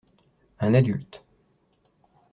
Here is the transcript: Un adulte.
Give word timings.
Un 0.59 0.73
adulte. 0.73 1.23